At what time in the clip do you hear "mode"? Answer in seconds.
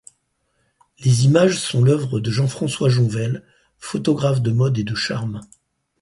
4.49-4.79